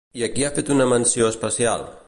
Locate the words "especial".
1.35-1.91